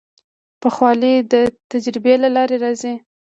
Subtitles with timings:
[0.61, 1.33] پوخوالی د
[1.71, 2.93] تجربې له لارې راځي.